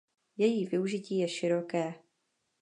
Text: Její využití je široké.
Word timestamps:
Její 0.37 0.65
využití 0.65 1.17
je 1.19 1.27
široké. 1.27 1.93